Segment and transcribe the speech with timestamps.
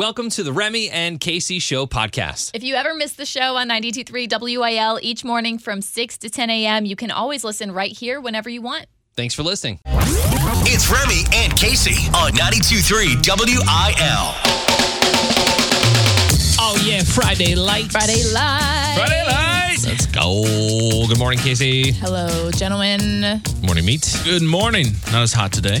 [0.00, 2.52] Welcome to the Remy and Casey Show podcast.
[2.54, 6.48] If you ever miss the show on 92.3 WIL each morning from 6 to 10
[6.48, 8.86] a.m., you can always listen right here whenever you want.
[9.14, 9.78] Thanks for listening.
[9.84, 14.34] It's Remy and Casey on 92.3 WIL.
[16.58, 17.92] Oh, yeah, Friday light.
[17.92, 18.96] Friday Live.
[18.96, 19.76] Friday night.
[19.84, 20.44] Let's go.
[21.08, 21.92] Good morning, Casey.
[21.92, 23.42] Hello, gentlemen.
[23.62, 24.18] Morning, meat.
[24.24, 24.86] Good morning.
[25.12, 25.80] Not as hot today.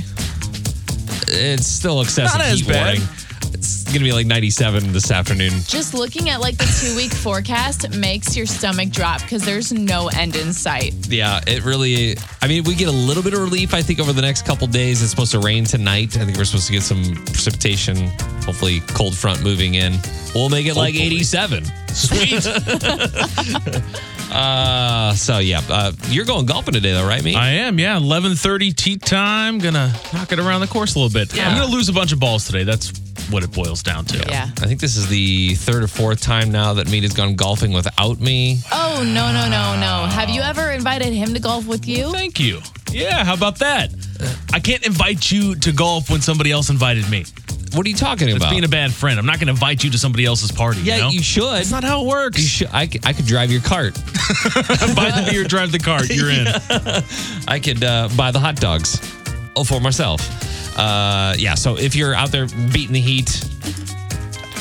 [1.26, 2.98] It's still excessive Not as heat bad.
[2.98, 3.08] warning.
[3.52, 5.50] It's going to be like 97 this afternoon.
[5.66, 10.08] Just looking at like the two week forecast makes your stomach drop because there's no
[10.08, 10.94] end in sight.
[11.08, 12.16] Yeah, it really.
[12.40, 14.66] I mean, we get a little bit of relief, I think, over the next couple
[14.66, 15.02] days.
[15.02, 16.16] It's supposed to rain tonight.
[16.16, 17.96] I think we're supposed to get some precipitation.
[18.44, 19.98] Hopefully, cold front moving in.
[20.34, 21.64] We'll make it like 87.
[21.88, 22.46] Sweet.
[24.30, 27.34] Uh, so yeah, uh, you're going golfing today, though, right, me?
[27.34, 27.98] I am, yeah.
[27.98, 29.58] 11:30 tee time.
[29.58, 31.34] Gonna knock it around the course a little bit.
[31.34, 31.48] Yeah.
[31.48, 32.62] I'm gonna lose a bunch of balls today.
[32.62, 32.92] That's
[33.30, 34.18] what it boils down to.
[34.28, 34.44] Yeah.
[34.60, 37.72] I think this is the third or fourth time now that Meat has gone golfing
[37.72, 38.58] without me.
[38.72, 40.06] Oh, no, no, no, no.
[40.06, 42.12] Have you ever invited him to golf with you?
[42.12, 42.60] Thank you.
[42.90, 43.24] Yeah.
[43.24, 43.90] How about that?
[44.52, 47.24] I can't invite you to golf when somebody else invited me.
[47.74, 48.50] What are you talking That's about?
[48.50, 49.18] being a bad friend.
[49.18, 50.80] I'm not gonna invite you to somebody else's party.
[50.80, 51.10] yeah, you, know?
[51.10, 51.44] you should.
[51.44, 52.38] That's not how it works.
[52.38, 52.68] You should.
[52.72, 53.94] I, could- I could drive your cart.
[54.54, 56.08] Buy the beer, drive the cart.
[56.10, 56.46] You're in.
[57.48, 58.98] I could uh, buy the hot dogs
[59.54, 60.20] oh, for myself.
[60.80, 63.44] Uh, yeah, so if you're out there beating the heat,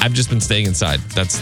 [0.02, 1.00] I've just been staying inside.
[1.16, 1.40] That's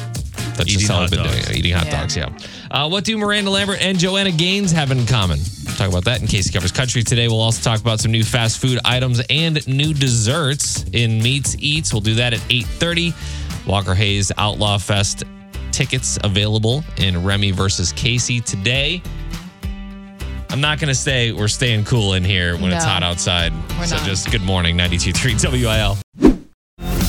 [0.56, 1.32] that's just how I've been dogs.
[1.32, 1.56] doing it.
[1.58, 2.02] Eating hot Yeah.
[2.02, 2.30] dogs, yeah.
[2.72, 5.40] Uh, what do Miranda Lambert and Joanna Gaines have in common?
[5.78, 7.28] Talk about that in Casey Covers Country today.
[7.28, 11.94] We'll also talk about some new fast food items and new desserts in Meats Eats.
[11.94, 13.14] We'll do that at 8.30.
[13.68, 15.24] Walker Hayes Outlaw Fest
[15.72, 19.02] tickets available in Remy versus Casey today.
[20.50, 23.52] I'm not going to say we're staying cool in here when it's hot outside.
[23.78, 24.06] We're so not.
[24.06, 25.98] just good morning, 92.3 WIL.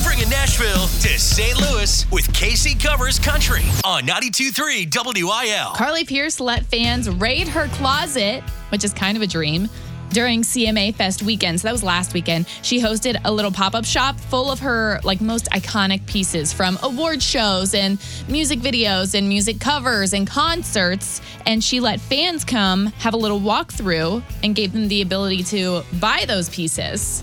[0.04, 1.58] Bringing Nashville to St.
[1.60, 5.72] Louis with Casey Covers Country on 92.3 WIL.
[5.74, 9.68] Carly Pearce let fans raid her closet, which is kind of a dream,
[10.10, 11.60] during CMA Fest weekend.
[11.60, 12.46] So that was last weekend.
[12.62, 16.78] She hosted a little pop up shop full of her like most iconic pieces from
[16.82, 17.98] award shows and
[18.28, 21.20] music videos and music covers and concerts.
[21.46, 25.82] And she let fans come have a little walkthrough and gave them the ability to
[26.00, 27.22] buy those pieces.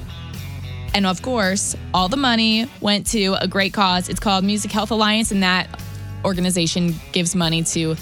[0.93, 4.07] And of course, all the money went to a great cause.
[4.07, 5.67] It's called Music Health Alliance, and that
[6.23, 7.95] organization gives money to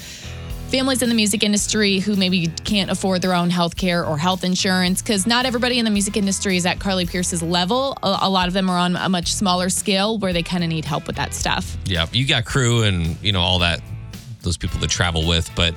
[0.73, 4.44] families in the music industry who maybe can't afford their own health care or health
[4.44, 7.95] insurance because not everybody in the music industry is at Carly Pearce's level.
[8.01, 10.72] A, a lot of them are on a much smaller scale where they kind of
[10.72, 11.78] need help with that stuff.
[11.85, 13.81] Yeah, you got crew and you know all that,
[14.41, 15.47] those people to travel with.
[15.56, 15.75] But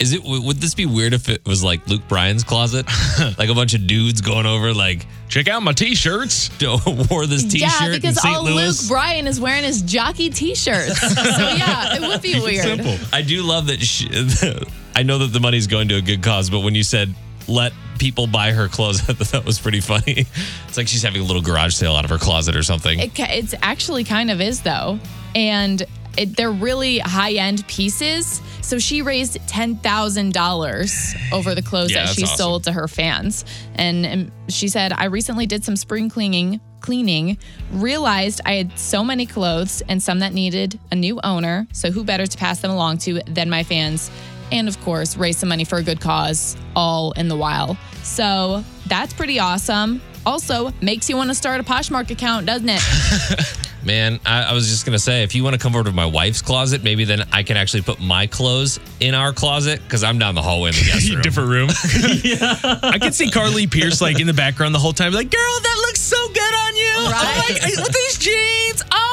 [0.00, 2.86] is it would this be weird if it was like Luke Bryan's closet,
[3.38, 6.48] like a bunch of dudes going over like Check out my t-shirts.
[6.58, 8.34] Don't wore this T-shirt yeah, in because St.
[8.34, 8.82] all Louis?
[8.82, 10.98] Luke Bryan is wearing is jockey t-shirts.
[11.00, 12.64] so yeah, it would be weird.
[12.64, 12.96] Simple.
[13.12, 13.80] I do love that.
[13.80, 14.08] She,
[14.96, 17.14] I know that the money's going to a good cause, but when you said
[17.46, 20.26] let people buy her clothes, I thought that was pretty funny.
[20.66, 22.98] It's like she's having a little garage sale out of her closet or something.
[22.98, 24.98] It, it's actually kind of is though,
[25.34, 25.82] and
[26.18, 28.42] it, they're really high end pieces.
[28.60, 32.36] So she raised ten thousand dollars over the clothes Yeah, that she awesome.
[32.36, 33.44] sold to her fans,
[33.76, 37.38] and, and she said, "I recently did some spring cleaning." Cleaning,
[37.72, 41.66] realized I had so many clothes and some that needed a new owner.
[41.72, 44.12] So, who better to pass them along to than my fans?
[44.52, 47.76] And of course, raise some money for a good cause, all in the while.
[48.04, 50.00] So, that's pretty awesome.
[50.24, 52.82] Also, makes you want to start a Poshmark account, doesn't it?
[53.88, 56.04] Man, I, I was just gonna say, if you want to come over to my
[56.04, 60.18] wife's closet, maybe then I can actually put my clothes in our closet because I'm
[60.18, 61.22] down the hallway in the guest room.
[61.22, 61.70] Different room.
[62.82, 65.76] I can see Carly Pearce like in the background the whole time, like, girl, that
[65.86, 67.10] looks so good on you.
[67.10, 67.60] Right.
[67.62, 68.82] Oh my, with these jeans.
[68.82, 69.07] Oh my.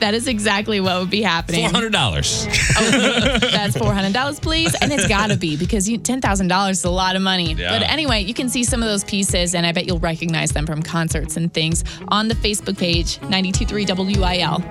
[0.00, 1.62] That is exactly what would be happening.
[1.62, 2.46] Four hundred dollars.
[2.76, 6.78] That's four hundred dollars, please, and it's got to be because you, ten thousand dollars
[6.78, 7.54] is a lot of money.
[7.54, 7.78] Yeah.
[7.78, 10.66] But anyway, you can see some of those pieces, and I bet you'll recognize them
[10.66, 14.62] from concerts and things on the Facebook page 92.3 WIL.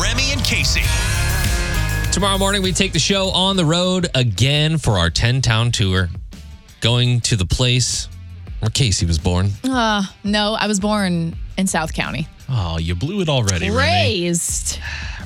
[0.00, 0.82] Remy and Casey.
[2.12, 6.08] Tomorrow morning, we take the show on the road again for our 10 town tour,
[6.80, 8.08] going to the place
[8.60, 9.50] where Casey was born.
[9.62, 14.78] Uh, no, I was born in South County, Oh, you blew it already, raised.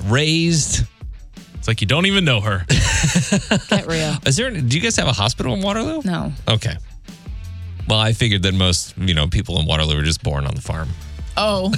[0.06, 0.84] Raised.
[1.54, 2.64] It's like you don't even know her.
[3.68, 4.16] Get real.
[4.26, 6.02] Is there, do you guys have a hospital in Waterloo?
[6.04, 6.32] No.
[6.48, 6.76] Okay.
[7.88, 10.60] Well, I figured that most, you know, people in Waterloo were just born on the
[10.60, 10.88] farm.
[11.36, 11.72] Oh,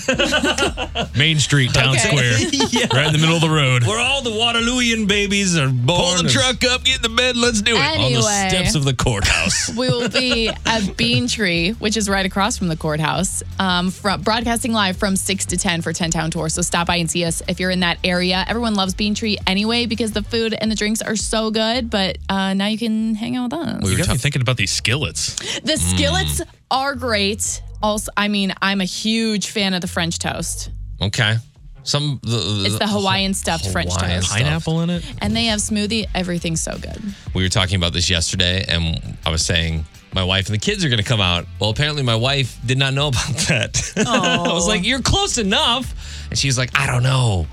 [1.16, 1.98] Main Street, Town Okay.
[2.08, 3.84] Square, right in the middle of the road.
[3.86, 6.16] Where all the Waterlooian babies are born.
[6.16, 7.78] Pull the truck up, get in the bed, let's do it.
[7.78, 8.48] on the Anyway.
[8.48, 9.70] steps of the courthouse.
[9.76, 14.22] we will be at Bean Tree, which is right across from the courthouse, um, from,
[14.22, 16.48] broadcasting live from 6 to 10 for 10 Town Tour.
[16.48, 18.44] So stop by and see us if you're in that area.
[18.48, 22.18] Everyone loves Bean Tree anyway because the food and the drinks are so good, but
[22.28, 23.90] uh, now you can hang out with us.
[23.90, 25.34] You got me thinking about these skillets.
[25.60, 26.40] The skillets
[26.70, 27.62] are great.
[27.84, 30.70] Also, I mean, I'm a huge fan of the French toast.
[31.02, 31.36] Okay.
[31.82, 34.28] Some the, It's the Hawaiian stuffed French toast.
[34.28, 34.38] stuff.
[34.38, 35.04] Pineapple in it?
[35.20, 36.06] And they have smoothie.
[36.14, 36.98] Everything's so good.
[37.34, 39.84] We were talking about this yesterday, and I was saying
[40.14, 41.44] my wife and the kids are going to come out.
[41.60, 43.92] Well, apparently my wife did not know about that.
[44.06, 47.46] I was like, "You're close enough," and she's like, "I don't know."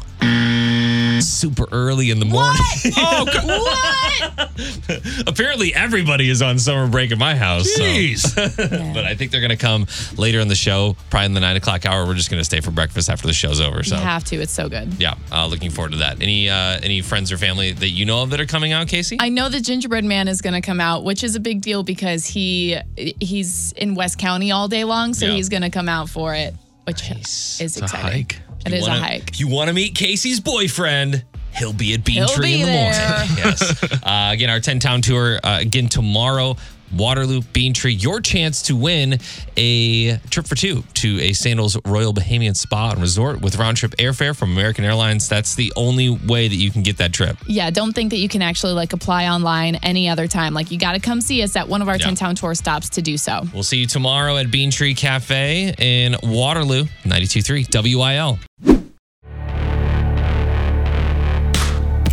[1.21, 2.61] Super early in the morning.
[2.97, 3.47] Oh, God.
[3.47, 5.27] What?
[5.27, 7.69] Apparently, everybody is on summer break at my house.
[7.73, 8.91] so- Jeez.
[8.93, 9.87] But I think they're going to come
[10.17, 12.05] later in the show, probably in the nine o'clock hour.
[12.05, 13.83] We're just going to stay for breakfast after the show's over.
[13.83, 14.35] So You have to.
[14.37, 14.93] It's so good.
[14.99, 16.21] yeah, uh, looking forward to that.
[16.21, 19.17] Any uh, any friends or family that you know of that are coming out, Casey?
[19.19, 21.83] I know the gingerbread man is going to come out, which is a big deal
[21.83, 25.33] because he he's in West County all day long, so Yeah.
[25.33, 26.53] he's going to come out for it,
[26.85, 27.59] which Nice.
[27.61, 28.11] is a exciting.
[28.11, 28.39] hike.
[28.65, 29.39] It You is wanna- a hike.
[29.39, 31.23] You want to meet Casey's boyfriend,
[31.55, 33.17] he'll be at Bean He'll Tree be in the there.
[33.17, 33.37] morning.
[33.37, 33.83] yes.
[34.03, 36.55] Uh, again, our 10 town tour uh, again tomorrow.
[36.95, 39.19] Waterloo, Bean Tree, your chance to win
[39.57, 43.91] a trip for two to a Sandals Royal Bahamian Spa and Resort with round trip
[43.97, 45.27] airfare from American Airlines.
[45.29, 47.37] That's the only way that you can get that trip.
[47.47, 50.53] Yeah, don't think that you can actually like apply online any other time.
[50.53, 52.05] Like you got to come see us at one of our Yeah.
[52.05, 53.43] 10 town tour stops to do so.
[53.53, 58.39] We'll see you tomorrow at Bean Tree Cafe in Waterloo, 92.3 WIL.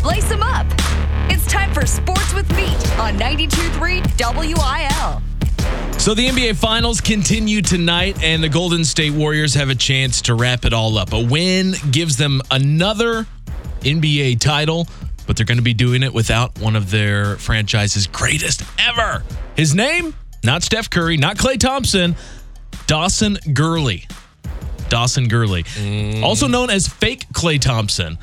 [0.04, 0.47] Lace them up.
[1.78, 5.22] For Sports with Meat on 92.3 WIL.
[6.00, 10.34] So the NBA Finals continue tonight, and the Golden State Warriors have a chance to
[10.34, 11.12] wrap it all up.
[11.12, 13.28] A win gives them another
[13.82, 14.88] NBA title,
[15.28, 19.22] but they're going to be doing it without one of their franchise's greatest ever.
[19.54, 20.16] His name?
[20.42, 22.16] Not Steph Curry, not Klay Thompson,
[22.88, 24.08] Dawson Gurley.
[24.88, 25.64] Dawson Gurley,
[26.24, 28.18] also known as Fake Klay Thompson.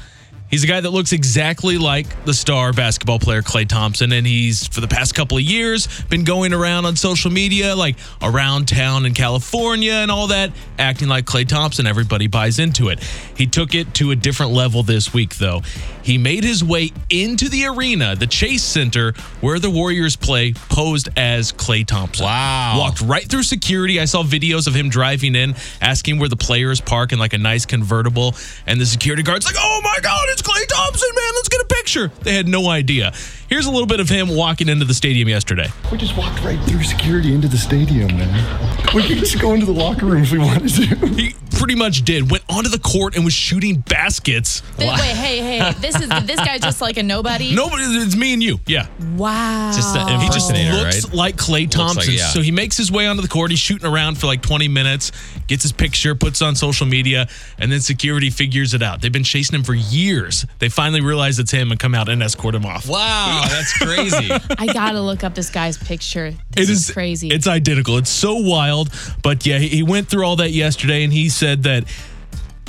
[0.50, 4.68] He's a guy that looks exactly like the star basketball player Klay Thompson, and he's
[4.68, 9.06] for the past couple of years been going around on social media, like around town
[9.06, 11.88] in California and all that, acting like Klay Thompson.
[11.88, 13.04] Everybody buys into it.
[13.36, 15.62] He took it to a different level this week, though.
[16.04, 21.10] He made his way into the arena, the Chase Center, where the Warriors play, posed
[21.18, 22.26] as Klay Thompson.
[22.26, 22.76] Wow.
[22.78, 24.00] Walked right through security.
[24.00, 27.40] I saw videos of him driving in, asking where the players park in like a
[27.40, 28.36] nice convertible.
[28.68, 31.32] And the security guard's like, oh my God, it's Klay Thompson, man.
[31.36, 32.12] Let's get a picture.
[32.24, 33.14] They had no idea.
[33.48, 35.70] Here's a little bit of him walking into the stadium yesterday.
[35.92, 38.76] We just walked right through security into the stadium, man.
[38.94, 41.08] We could just go into the locker room if we wanted to.
[41.16, 42.30] He pretty much did.
[42.32, 44.62] Went onto the court and was shooting baskets.
[44.78, 47.56] Th- Wait, hey, hey, this is this guy just like a nobody?
[47.56, 48.60] Nobody, it's me and you.
[48.66, 48.88] Yeah.
[49.16, 49.72] Wow.
[49.74, 51.14] Just an He just looks right?
[51.14, 52.14] like Klay like, Thompson.
[52.14, 52.28] yeah.
[52.28, 53.52] So he makes his way onto the court.
[53.52, 55.12] He's shooting around for like 20 minutes,
[55.48, 57.28] gets his picture, puts on social media,
[57.60, 59.02] and then security figures it out.
[59.02, 60.46] They've been chasing him for years.
[60.60, 62.88] They finally realize it's him and come out and escort him off.
[62.90, 64.32] Wow, that's crazy.
[64.58, 66.28] I gotta look up this guy's picture.
[66.28, 67.30] It This is is crazy.
[67.30, 67.98] It's identical.
[67.98, 68.90] It's so wild.
[69.22, 71.86] But yeah, he went through all that yesterday and he said that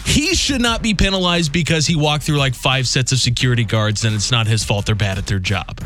[0.04, 4.04] he should not be penalized because he walked through like five sets of security guards
[4.04, 5.80] and it's not his fault they're bad at their job.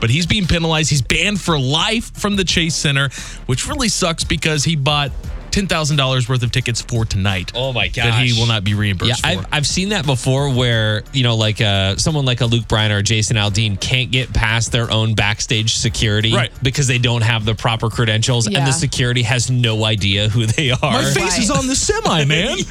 [0.00, 0.90] But he's being penalized.
[0.90, 3.08] He's banned for life from the Chase Center,
[3.46, 5.10] which really sucks because he bought
[5.56, 7.50] $10,000 worth of tickets for tonight.
[7.54, 8.04] Oh my God.
[8.12, 9.40] That he will not be reimbursed Yeah, for.
[9.40, 12.92] I've, I've seen that before where, you know, like uh, someone like a Luke Bryan
[12.92, 16.52] or Jason Aldean can't get past their own backstage security Right.
[16.62, 20.70] because they don't have the proper credentials and the security has no idea who they
[20.72, 20.78] are.
[20.82, 21.38] My face Right.
[21.42, 22.56] is on the semi, man.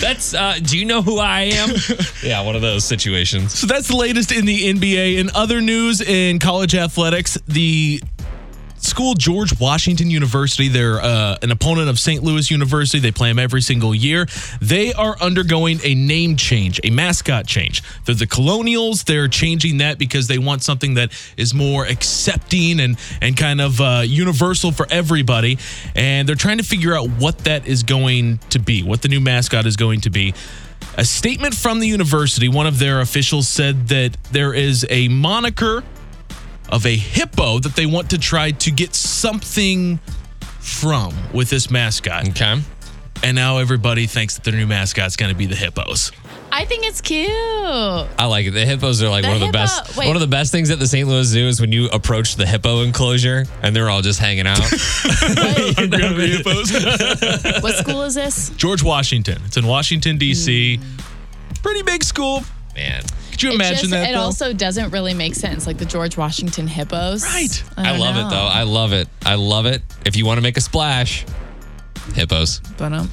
[0.00, 1.70] That's, uh, do you know who I am?
[2.22, 3.58] yeah, one of those situations.
[3.58, 5.18] So that's the latest in the NBA.
[5.18, 8.02] In other news in college athletics, the
[8.84, 12.22] school George Washington University, they're uh, an opponent of St.
[12.22, 12.98] Louis University.
[12.98, 14.26] They play them every single year.
[14.60, 17.82] They are undergoing a name change, a mascot change.
[18.04, 19.04] They're the Colonials.
[19.04, 23.80] They're changing that because they want something that is more accepting and and kind of
[23.80, 25.58] uh, universal for everybody.
[25.94, 29.20] And they're trying to figure out what that is going to be, what the new
[29.20, 30.34] mascot is going to be.
[30.96, 35.82] A statement from the university, one of their officials said that there is a moniker
[36.70, 39.98] of a hippo that they want to try to get something
[40.60, 42.28] from with this mascot.
[42.30, 42.60] Okay.
[43.22, 46.10] and now everybody thinks that their new mascot's going to be the hippos.
[46.50, 47.28] I think it's cute.
[47.30, 48.52] I like it.
[48.52, 49.96] The hippos are like The one of the hippo- best.
[49.96, 50.06] wait.
[50.06, 51.08] One of the best things at the St.
[51.08, 54.60] Louis Zoo is when you approach the hippo enclosure and they're all just hanging out.
[57.60, 58.50] what school is this?
[58.50, 59.40] George Washington.
[59.46, 60.78] It's in Washington, D.C.
[60.80, 61.62] Mm.
[61.62, 62.42] Pretty big school.
[62.74, 64.10] Man, Could you It imagine just- that?
[64.10, 64.20] It though?
[64.20, 67.22] also doesn't really make sense, like the George Washington hippos.
[67.24, 67.62] Right.
[67.76, 68.26] I, don't love know.
[68.26, 68.36] it though.
[68.46, 69.08] I love it.
[69.24, 69.82] I love it.
[70.04, 71.24] If you want to make a splash,
[72.14, 72.60] hippos.
[72.76, 73.10] But um,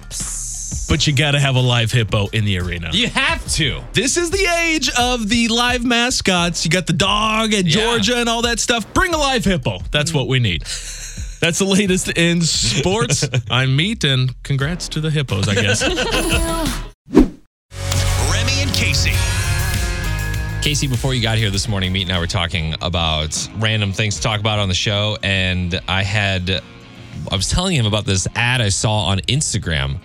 [0.90, 2.90] but you got to have a live hippo in the arena.
[2.92, 3.82] You have to.
[3.94, 6.66] This is the age of the live mascots.
[6.66, 7.82] You got the dog and Yeah.
[7.82, 8.92] Georgia and all that stuff.
[8.94, 9.80] Bring a live hippo.
[9.92, 10.62] That's what we need.
[10.64, 13.28] That's the latest in sports.
[13.50, 15.82] I'm Meat, and congrats to the hippos, I guess.
[17.12, 19.14] Remy and Casey.
[20.62, 24.18] Casey, before you got here this morning, Meat and I were talking about random things
[24.18, 25.18] to talk about on the show.
[25.24, 29.98] And I had, I was telling him about this ad I saw on Instagram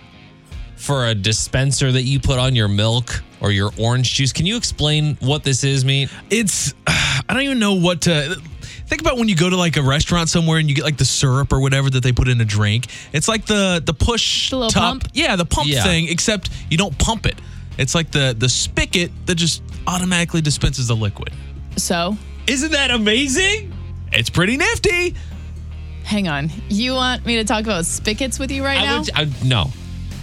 [0.75, 4.33] for a dispenser that you put on your milk or your orange juice.
[4.33, 6.09] Can you explain what this is, Meat?
[6.31, 8.41] it's, I don't even know what to.
[8.87, 11.05] Think about when you go to like a restaurant somewhere and you get like the
[11.05, 12.87] syrup or whatever that they put in a drink.
[13.13, 15.07] It's like the the push The little top, pump?
[15.13, 15.83] yeah, the pump Yeah.
[15.83, 16.07] thing.
[16.07, 17.35] Except you don't pump it.
[17.77, 21.31] It's like the the spigot that just automatically dispenses the liquid.
[21.75, 22.17] so
[22.47, 23.73] Isn't that amazing?
[24.11, 25.15] It's pretty nifty.
[26.03, 26.49] hang on.
[26.69, 28.99] You want me to talk about spigots with you right I now?
[28.99, 29.69] would, I, no,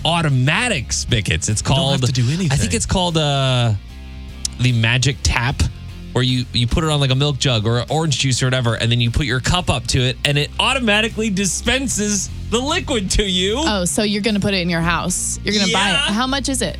[0.04, 1.48] automatic spigots.
[1.48, 2.00] It's don't called.
[2.00, 3.74] have to do I think it's called uh,
[4.60, 5.62] the magic tap,
[6.12, 8.74] where you you put it on like a milk jug or orange juice or whatever,
[8.74, 13.10] and then you put your cup up to it, and it automatically dispenses the liquid
[13.12, 13.54] to you.
[13.58, 15.38] oh, so you're gonna put it in your house?
[15.44, 16.12] You're gonna buy it?
[16.12, 16.78] How much is it?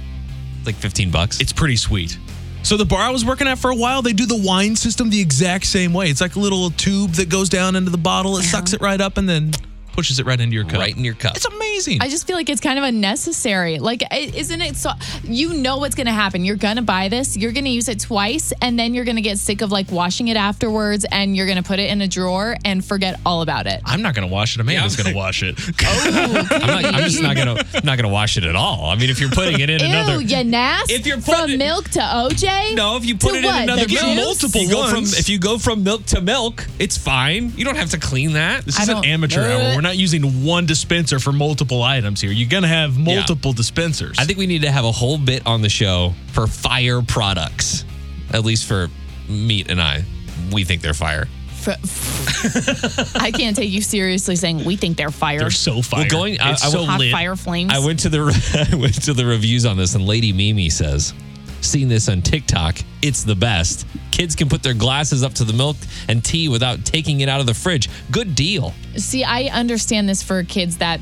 [0.66, 1.40] Like fifteen bucks.
[1.40, 2.18] It's pretty sweet.
[2.62, 5.10] So the bar I was working at for a while, they do the wine system
[5.10, 6.08] the exact same way.
[6.08, 8.36] It's like a little tube that goes down into the bottle.
[8.36, 8.50] It uh-huh.
[8.50, 9.52] sucks it right up and then
[9.92, 10.80] pushes it right into your cup.
[10.80, 11.36] right in your cup.
[11.36, 11.63] It's amazing.
[12.00, 13.78] I just feel like it's kind of unnecessary.
[13.78, 14.90] Like, isn't it so?
[15.24, 16.44] You know what's going to happen.
[16.44, 19.16] You're going to buy this, you're going to use it twice, and then you're going
[19.16, 22.00] to get sick of like washing it afterwards, and you're going to put it in
[22.00, 23.80] a drawer and forget all about it.
[23.84, 24.60] I'm not gonna wash it.
[24.60, 25.04] Amanda's Yeah.
[25.04, 25.58] gonna wash it.
[25.86, 28.86] Oh, I'm, not, I'm just not gonna not gonna wash it at all.
[28.90, 30.20] I mean, if you're putting it in Ew, another.
[30.22, 30.94] you nasty.
[30.94, 32.74] If you're putting from it- milk to OJ.
[32.74, 34.44] No, if you put it what, in another the milk, juice?
[34.44, 35.18] if you go from ones.
[35.18, 37.52] if you go from milk to milk, it's fine.
[37.56, 38.64] You don't have to clean that.
[38.64, 39.74] This I is an don't- amateur hour.
[39.74, 42.30] We're not using one dispenser for multiple items here.
[42.30, 44.16] You're gonna have multiple dispensers.
[44.18, 47.84] I think we need to have a whole bit on the show for fire products.
[48.32, 48.88] At least for
[49.28, 50.04] Meat and I.
[50.52, 51.26] We think they're fire.
[51.66, 55.38] I can't take you seriously saying we think they're fire.
[55.40, 56.00] they're so fire.
[56.00, 57.12] Well, going- I- it's I so will- Hot lit.
[57.12, 57.72] fire flames.
[57.72, 61.14] I went to the I went to the reviews on this, and Lady Mimi says,
[61.60, 62.78] "Seen this on TikTok.
[63.02, 63.86] It's the best.
[64.10, 65.76] Kids can put their glasses up to the milk
[66.08, 67.88] and tea without taking it out of the fridge.
[68.10, 68.74] Good deal.
[68.96, 71.00] See, I understand this for kids that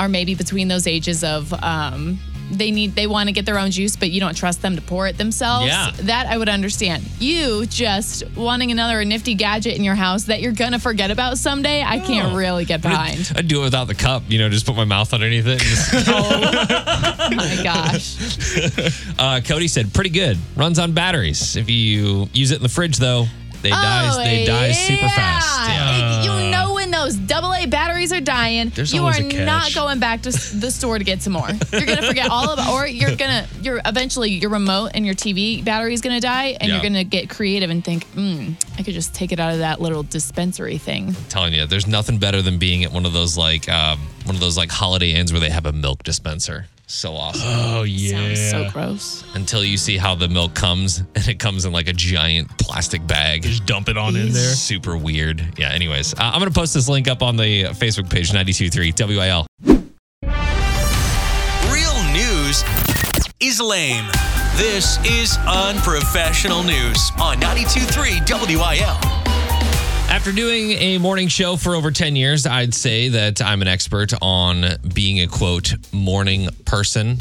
[0.00, 2.18] are maybe between those ages of um,
[2.50, 4.82] they need they want to get their own juice, but you don't trust them to
[4.82, 5.66] pour it themselves.
[5.66, 5.90] Yeah.
[6.04, 7.04] That I would understand.
[7.20, 11.82] You just wanting another nifty gadget in your house that you're gonna forget about someday,
[11.82, 13.30] I can't really get behind.
[13.36, 14.22] I'd do it without the cup.
[14.28, 15.58] You know, just put my mouth underneath it.
[15.60, 19.14] just- oh my gosh.
[19.18, 20.38] uh, Cody said, "Pretty good.
[20.56, 21.56] Runs on batteries.
[21.56, 23.26] If you use it in the fridge, though,
[23.62, 24.24] they die.
[24.24, 25.68] They die super fast.
[25.68, 26.20] Yeah.
[26.20, 30.22] It- you know when those AA batteries are dying, There's you are not going back
[30.22, 31.48] to the store to get some more.
[31.72, 35.62] You're gonna forget all about, or you're gonna, you're eventually your remote and your TV
[35.64, 36.74] battery is gonna die, and Yeah.
[36.76, 39.80] you're gonna get creative and think, hmm, I could just take it out of that
[39.80, 41.14] little dispensary thing.
[41.28, 44.40] telling you, there's nothing better than being at one of those like um, one of
[44.40, 46.66] those like Holiday Inns where they have a milk dispenser.
[46.90, 47.46] So awesome.
[47.46, 48.34] Oh yeah.
[48.34, 49.24] Sounds so gross.
[49.34, 53.06] Until you see how the milk comes, and it comes in like a giant plastic
[53.06, 53.42] bag.
[53.42, 54.54] Just dump it on in there.
[54.54, 55.56] Super weird.
[55.56, 55.70] Yeah.
[55.70, 59.46] Anyways, uh, I'm gonna post this link up on the Facebook page 92.3 WIL.
[61.72, 62.64] Real news
[63.38, 64.06] is lame.
[64.56, 69.19] This is unprofessional news on 92.3 WIL.
[70.10, 74.12] After doing a morning show for over 10 years, I'd say that I'm an expert
[74.20, 77.20] on being a quote morning person.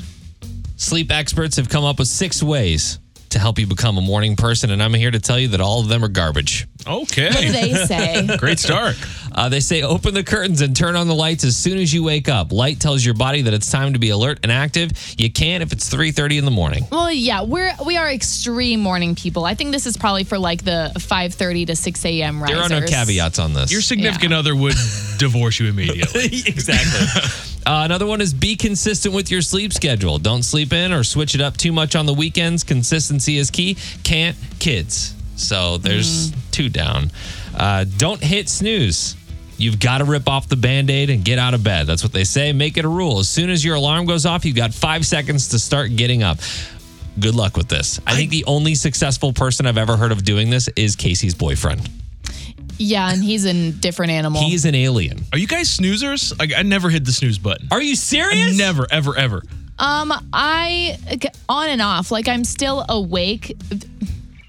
[0.75, 2.98] Sleep experts have come up with six ways
[3.30, 5.80] to help you become a morning person, and I'm here to tell you that all
[5.82, 6.68] of them are garbage.
[6.86, 7.50] What do Okay.
[7.52, 8.28] they say?
[8.38, 8.96] Great start.
[9.32, 12.04] Uh, they say open the curtains and turn on the lights as soon as you
[12.04, 12.52] wake up.
[12.52, 14.92] Light tells your body that it's time to be alert and active.
[15.18, 16.86] You can if it's 3:30 in the morning.
[16.92, 19.46] well, yeah, we're we are extreme morning people.
[19.46, 22.42] I think this is probably for like the 5:30 to 6 a.m.
[22.42, 22.70] risers.
[22.70, 23.72] There are no caveats on this.
[23.72, 24.76] Your significant other would
[25.18, 26.26] divorce you immediately.
[26.48, 27.49] exactly.
[27.70, 30.18] Uh, another one is be consistent with your sleep schedule.
[30.18, 32.64] Don't sleep in or switch it up too much on the weekends.
[32.64, 33.78] Consistency is key.
[34.02, 35.14] Can't kids.
[35.36, 37.12] So there's two down.
[37.56, 39.16] Uh, don't hit snooze.
[39.58, 41.86] You've got to rip off the band aid and get out of bed.
[41.86, 42.54] That's what they say.
[42.54, 43.20] Make it a rule.
[43.20, 46.40] As soon as your alarm goes off, you've got five seconds to start getting up.
[47.20, 48.00] Good luck with this.
[48.08, 51.88] I think the only successful person I've ever heard of doing this is Casey's boyfriend.
[52.80, 54.42] Yeah, and he's a different animal.
[54.42, 55.22] He's an alien.
[55.34, 56.38] Are you guys snoozers?
[56.40, 57.68] Like I never hit the snooze button.
[57.72, 58.58] Are you serious?
[58.58, 59.44] Never, ever, ever.
[59.78, 60.98] Um, I
[61.48, 62.10] on and off.
[62.12, 63.56] Like I'm still awake.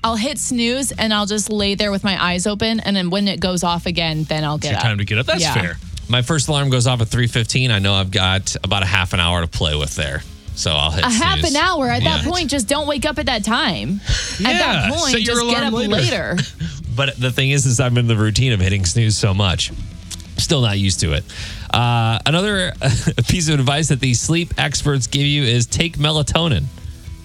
[0.03, 3.29] I'll hit snooze and I'll just lay there with my eyes open, and then when
[3.29, 4.85] it goes off again, then I'll It's get your up.
[4.85, 5.27] time to get up.
[5.27, 5.53] That's Yeah.
[5.55, 5.79] fair.
[6.09, 7.71] My first alarm goes off at 3:15.
[7.71, 10.23] I know I've got about a half an hour to play with there.
[10.61, 11.89] So I'll hit A half an hour.
[11.89, 14.01] At that point, just don't wake up at that time.
[14.41, 15.91] at that point, set your just get up later.
[15.91, 16.37] later.
[16.93, 19.73] But the thing is, is I'm in the routine of hitting snooze so much.
[20.37, 21.25] Still not used to it.
[21.73, 22.73] Uh, another
[23.29, 26.65] piece of advice that these sleep experts give you is take melatonin,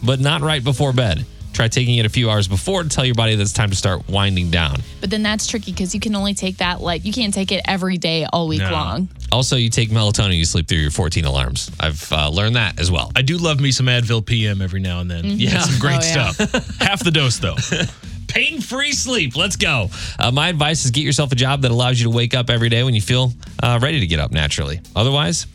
[0.01, 1.25] but not right before bed.
[1.55, 3.77] Try taking it a few hours before to tell your body that it's time to
[3.77, 4.81] start winding down.
[4.99, 7.61] But then that's tricky because you can only take that like you can't take it
[7.65, 8.71] every day all week No.
[8.71, 9.07] long.
[9.31, 11.71] Also, you take melatonin, you sleep through your 14 alarms.
[11.79, 13.09] I've uh, learned that as well.
[13.15, 15.23] I do love me some Advil PM every now and then.
[15.23, 15.61] Yeah.
[15.61, 16.31] some great Oh, yeah.
[16.31, 16.77] stuff.
[16.79, 17.55] Half the dose though.
[18.27, 19.37] pain free sleep.
[19.37, 19.89] Let's go.
[20.19, 22.67] Uh, my advice is get yourself a job that allows you to wake up every
[22.67, 23.31] day when you feel
[23.63, 24.81] uh, ready to get up naturally.
[24.93, 25.47] Otherwise,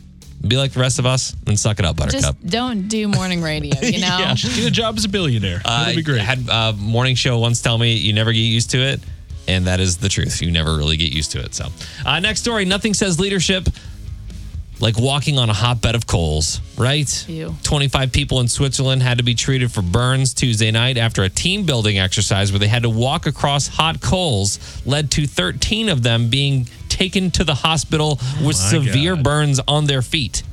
[0.47, 2.21] be like the rest of us and suck it up, Buttercup.
[2.21, 4.17] Just don't do morning radio, you know?
[4.19, 5.61] yeah, just get a job as a billionaire.
[5.63, 6.19] That'd be great.
[6.21, 8.99] I had a morning show once tell me you never get used to it.
[9.47, 10.41] And that is the truth.
[10.41, 11.55] You never really get used to it.
[11.55, 11.67] So,
[12.05, 13.67] uh, next story nothing says leadership
[14.81, 17.29] like walking on a hot bed of coals, right?
[17.29, 17.55] Ew.
[17.63, 21.65] 25 people in Switzerland had to be treated for burns Tuesday night after a team
[21.65, 26.29] building exercise where they had to walk across hot coals led to 13 of them
[26.29, 26.67] being
[27.01, 29.23] taken to the hospital with severe God.
[29.23, 30.43] burns on their feet.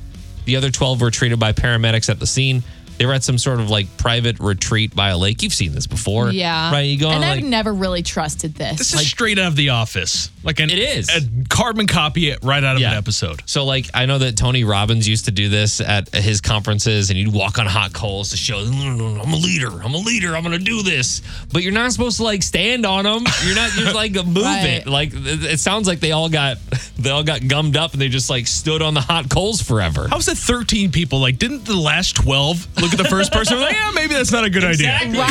[0.45, 2.63] The other 12 were treated by paramedics at the scene.
[2.99, 5.41] They were at some sort of like private retreat by a lake.
[5.41, 6.31] You've seen this before.
[6.31, 6.71] Yeah.
[6.71, 6.81] Right?
[6.81, 8.77] You go and on I've like never really trusted this.
[8.77, 10.29] This is straight out of The Office.
[10.43, 11.09] Like an, It is.
[11.09, 12.91] a carbon copy it right out of Yeah.
[12.91, 13.41] an episode.
[13.45, 17.17] So, like, I know that Tony Robbins used to do this at his conferences, and
[17.19, 19.69] you'd walk on hot coals to show, "No, no, no, I'm a leader.
[19.83, 20.35] I'm a leader.
[20.35, 21.21] I'm going to do this.
[21.51, 23.23] But you're not supposed to like stand on them.
[23.45, 23.75] You're not.
[23.77, 24.65] You're like move Right.
[24.65, 24.87] it.
[24.87, 26.57] Like it it sounds like they all got
[26.97, 30.07] they all got gummed up and they just like stood on the hot coals forever.
[30.09, 31.19] How was it 13 people?
[31.19, 33.53] Like, didn't the last 12 look at the first person?
[33.53, 35.19] and like, yeah, maybe that's not a good Exactly.
[35.19, 35.21] idea.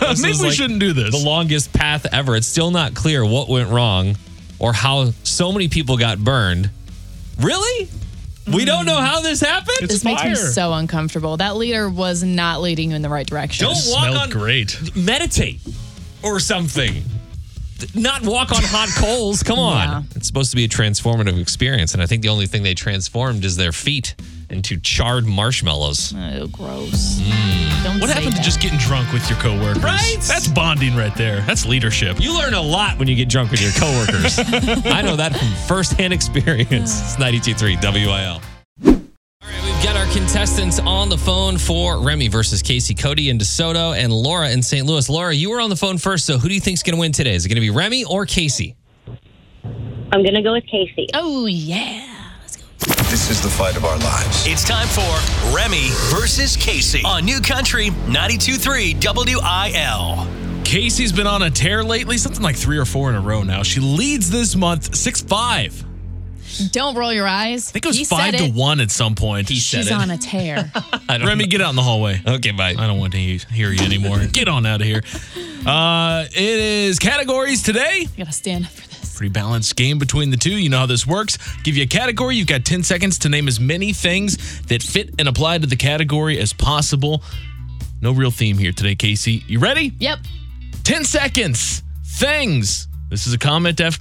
[0.00, 0.18] right?
[0.20, 1.10] Maybe we like shouldn't do this.
[1.18, 2.36] The longest path ever.
[2.36, 4.16] It's still not clear what went wrong
[4.58, 6.70] or how so many people got burned.
[7.40, 7.88] Really?
[8.52, 9.88] We don't know how this happened.
[9.88, 11.36] this makes me so uncomfortable.
[11.36, 13.64] That leader was not leading you in the right direction.
[13.66, 14.96] Don't walk Smelled on great.
[14.96, 15.60] meditate
[16.22, 17.02] or something.
[17.94, 19.42] Not walk on hot coals.
[19.42, 19.88] Come on.
[19.88, 20.02] Yeah.
[20.16, 21.94] It's supposed to be a transformative experience.
[21.94, 24.14] And I think the only thing they transformed is their feet
[24.50, 26.12] into charred marshmallows.
[26.16, 27.20] Oh, gross.
[27.20, 27.84] Mm.
[27.84, 29.82] Don't What say happened to just getting drunk with your coworkers?
[29.82, 30.18] Right?
[30.20, 31.40] That's bonding right there.
[31.42, 32.20] That's leadership.
[32.20, 34.38] You learn a lot when you get drunk with your coworkers.
[34.86, 37.00] I know that from firsthand experience.
[37.00, 38.40] It's 92.3 WIL.
[39.42, 43.38] All right, we've got our contestants on the phone for Remy versus Casey, Cody in
[43.38, 44.86] DeSoto, and Laura in St.
[44.86, 45.08] Louis.
[45.08, 47.12] Laura, you were on the phone first, so who do you think's going to win
[47.12, 47.34] today?
[47.34, 48.76] Is it going to be Remy or Casey?
[50.12, 51.06] I'm going to go with Casey.
[51.14, 52.09] Oh, yeah.
[53.20, 54.46] This is the fight of our lives.
[54.46, 58.96] It's time for Remy versus Casey on New Country 92.3
[60.56, 60.62] WIL.
[60.64, 63.62] Casey's been on a tear lately, something like three or four in a row now.
[63.62, 65.84] She leads this month 6 5.
[66.72, 67.68] Don't roll your eyes.
[67.68, 68.54] I think it was He 5 to it.
[68.54, 69.50] 1 at some point.
[69.50, 70.72] He She's on a tear.
[71.06, 71.50] I don't Remy, know.
[71.50, 72.22] get out in the hallway.
[72.26, 72.70] Okay, bye.
[72.70, 74.24] I don't want to hear you anymore.
[74.32, 75.02] Get on out of here.
[75.66, 78.06] Uh, it is categories today.
[78.10, 78.89] I gotta stand up for this.
[79.20, 80.56] Pretty balanced game between the two.
[80.56, 81.36] You know how this works.
[81.62, 82.36] Give you a category.
[82.36, 85.76] You've got 10 seconds to name as many things that fit and apply to the
[85.76, 87.22] category as possible.
[88.00, 89.44] No real theme here today, Casey.
[89.46, 89.92] You ready?
[89.98, 90.20] Yep.
[90.84, 91.82] 10 seconds.
[92.02, 92.88] Things.
[93.10, 94.00] This is a comment af-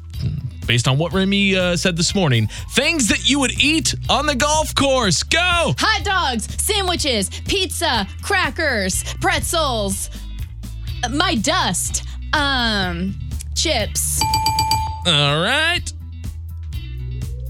[0.66, 2.48] based on what Remy uh, said this morning.
[2.72, 5.24] Things that you would eat on the golf course.
[5.24, 5.74] Go.
[5.78, 10.10] Hot dogs, sandwiches, pizza, crackers, pretzels,
[11.04, 13.20] uh, my dust, um,
[13.54, 14.22] chips.
[15.06, 15.82] All right.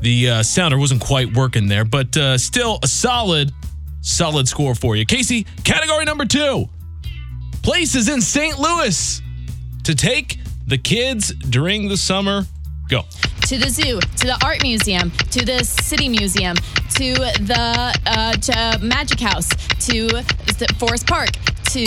[0.01, 3.51] The uh, sounder wasn't quite working there, but uh, still a solid,
[4.01, 5.05] solid score for you.
[5.05, 6.69] Casey, category number two
[7.61, 8.57] places in St.
[8.57, 9.21] Louis
[9.83, 12.45] to take the kids during the summer.
[12.89, 13.03] Go.
[13.41, 16.55] to the zoo, to the art museum, to the city museum,
[16.95, 19.49] to the uh, to Magic House,
[19.87, 21.29] to the Forest Park,
[21.71, 21.83] to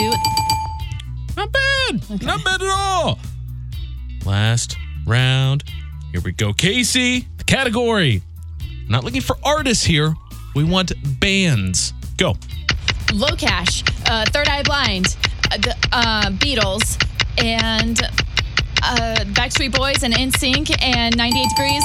[1.35, 2.21] Not bad.
[2.21, 3.19] Not bad at all.
[4.25, 5.63] Last round.
[6.11, 6.53] Here we go.
[6.53, 8.21] Casey, the category.
[8.87, 10.13] Not looking for artists here.
[10.55, 11.93] We want bands.
[12.17, 12.33] Go.
[13.07, 15.17] LoCash, uh, Third Eye Blind,
[15.51, 17.01] uh, the uh, Beatles,
[17.43, 18.01] and
[18.83, 21.83] uh, Backstreet Boys, and NSYNC, and 98 Degrees.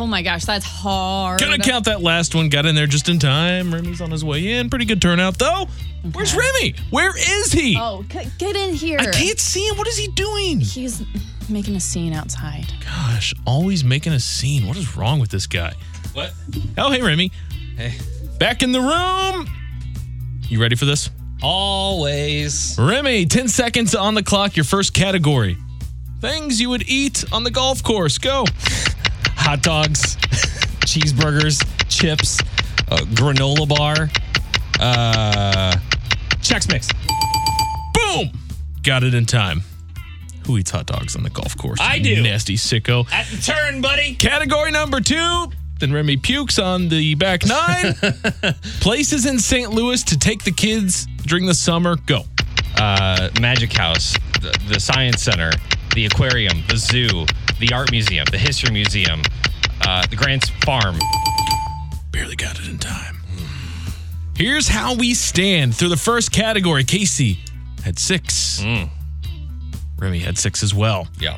[0.00, 1.40] Oh my gosh, that's hard.
[1.40, 2.48] Gonna count that last one.
[2.48, 3.74] Got in there just in time.
[3.74, 4.70] Remy's on his way in.
[4.70, 5.66] Pretty good turnout though.
[6.14, 6.74] Where's Remy?
[6.88, 7.76] Where is he?
[7.78, 8.98] Oh, c- get in here.
[8.98, 9.76] I can't see him.
[9.76, 10.58] What is he doing?
[10.58, 11.02] He's
[11.50, 12.64] making a scene outside.
[12.82, 14.66] Gosh, always making a scene.
[14.66, 15.74] What is wrong with this guy?
[16.14, 16.32] What?
[16.78, 17.30] Oh, hey, Remy.
[17.76, 17.92] Hey.
[18.38, 19.46] Back in the room.
[20.48, 21.10] You ready for this?
[21.42, 22.74] Always.
[22.78, 24.56] Remy, 10 seconds on the clock.
[24.56, 25.58] Your first category.
[26.22, 28.16] Things you would eat on the golf course.
[28.16, 28.46] Go.
[29.42, 30.16] Hot dogs,
[30.86, 32.38] cheeseburgers, chips,
[32.90, 34.10] uh, granola bar,
[34.80, 35.76] uh,
[36.40, 36.88] Chex Mix.
[37.94, 38.30] Boom.
[38.82, 39.62] Got it in time.
[40.46, 41.78] Who eats hot dogs on the golf course?
[41.80, 42.22] I You do.
[42.22, 43.10] Nasty sicko.
[43.12, 44.14] At the turn, buddy.
[44.14, 45.46] Category number two.
[45.78, 47.94] Then Remy pukes on the back nine.
[48.80, 49.70] Places in St.
[49.70, 51.96] Louis to take the kids during the summer.
[52.06, 52.24] Go.
[52.76, 55.50] Uh, Magic House, the, the Science Center,
[55.94, 57.26] the aquarium, the zoo,
[57.60, 59.22] the art museum, the history museum,
[59.86, 60.96] uh, the Grant's Farm.
[62.10, 63.18] Barely got it in time.
[64.34, 66.82] Here's how we stand through the first category.
[66.82, 67.38] Casey
[67.84, 68.64] had six.
[69.98, 71.08] Remy had six as well.
[71.20, 71.36] Yeah.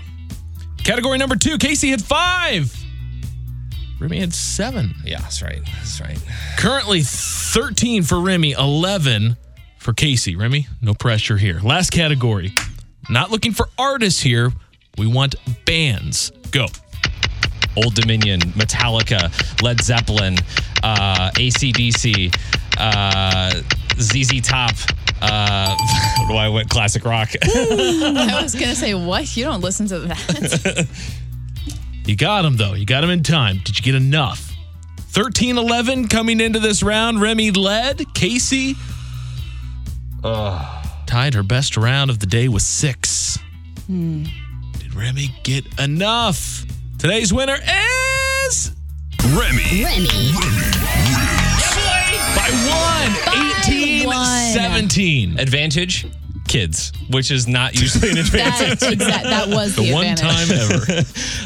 [0.84, 2.72] Category number two, Casey had five.
[4.00, 4.94] Remy had seven.
[5.04, 5.60] Yeah, that's right.
[5.64, 6.18] That's right.
[6.58, 9.36] Currently 13 for Remy, 11
[9.78, 10.36] for Casey.
[10.36, 11.60] Remy, no pressure here.
[11.60, 12.52] Last category.
[13.10, 14.52] Not looking for artists here.
[14.98, 16.30] We want bands.
[16.50, 16.66] Go.
[17.76, 19.30] Old Dominion, Metallica,
[19.62, 20.36] Led Zeppelin,
[20.82, 22.34] uh, ACDC,
[22.78, 23.62] uh,
[23.98, 24.74] ZZ Top.
[25.22, 25.74] Uh,
[26.18, 27.30] what do I went classic rock?
[27.42, 29.34] I was gonna say, what?
[29.36, 30.88] You don't listen to that.
[32.04, 32.74] You got him, though.
[32.74, 33.60] You got him in time.
[33.64, 34.52] Did you get enough?
[34.98, 37.20] 13 11 coming into this round.
[37.20, 38.12] Remy led.
[38.14, 38.74] Casey
[41.06, 43.38] tied her best round of the day with six.
[44.92, 46.64] Did Remy get enough?
[46.98, 48.72] Today's winner is
[49.24, 49.84] Remy.
[49.84, 50.06] Remy.
[52.36, 54.52] By one, 18 one.
[54.52, 55.38] 17.
[55.38, 56.06] advantage,
[56.46, 58.80] kids, which is not usually an advantage.
[58.80, 61.02] that, exact, that was the, The one time ever.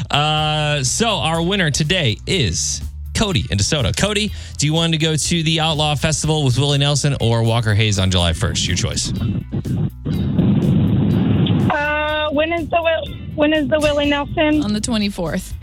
[0.17, 2.81] Uh, so our winner today is
[3.15, 3.95] Cody in DeSoto.
[3.95, 7.73] Cody, do you want to go to the Outlaw Festival with Willie Nelson or Walker
[7.73, 8.67] Hayes on July 1st?
[8.67, 9.11] Your choice.
[12.37, 14.61] When is the Will- when is the Willie Nelson?
[14.63, 15.53] On the 24th.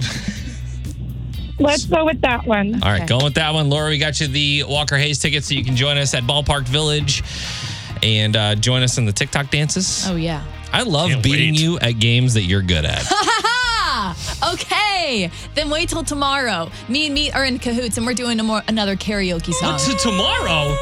[1.61, 2.83] Let's go with that one.
[2.83, 3.07] All right, Okay.
[3.07, 3.71] going with that one.
[3.71, 6.65] Laura, we got you the Walker Hayes ticket so you can join us at Ballpark
[6.67, 7.23] Village
[8.03, 10.05] and uh, join us in the TikTok dances.
[10.09, 10.43] Oh, yeah.
[10.73, 11.61] I love Can't beating wait.
[11.61, 13.05] you at games that you're good at.
[14.53, 15.31] Okay.
[15.55, 16.71] Then wait till tomorrow.
[16.89, 19.79] Me and me are in cahoots and we're doing a more, another karaoke song.
[19.79, 20.77] to tomorrow.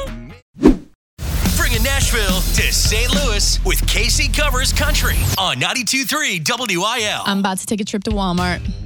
[2.93, 3.65] Bringing Nashville to St.
[3.65, 7.23] Louis with Casey Covers Country on 92.3 WIL.
[7.25, 8.61] I'm about to take a trip to Walmart.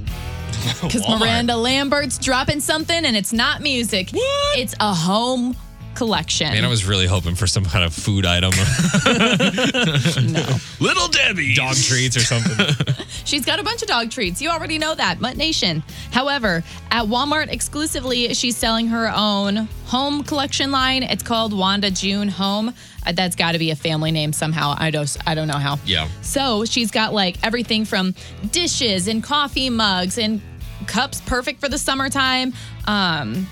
[0.81, 4.09] Because Miranda Lambert's dropping something and it's not music.
[4.13, 5.55] It's a home
[5.97, 6.49] collection.
[6.53, 8.51] Man, I was really hoping for some kind of food item,
[10.31, 10.45] no.
[10.79, 11.55] Little Debbie.
[11.55, 12.95] dog treats or something.
[13.25, 14.39] She's got a bunch of dog treats.
[14.39, 15.81] You already know that, Mutt Nation.
[16.11, 21.01] However, at Walmart exclusively, she's selling her own home collection line.
[21.03, 22.73] It's called Wanda June Home.
[23.05, 24.75] Uh, That's got to be a family name somehow.
[24.77, 25.79] I don't, I don't know how.
[25.85, 26.07] Yeah.
[26.21, 28.13] So she's got like everything from
[28.51, 30.41] dishes and coffee mugs and
[30.85, 32.53] cups, perfect for the summertime.
[32.85, 33.47] Um,